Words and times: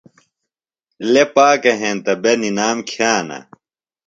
۔لےۡ 1.11 1.29
پاکہ 1.35 1.71
ہینتہ 1.81 2.13
بے 2.21 2.31
نِنام 2.41 2.77
کِھیانہ۔ 2.89 3.39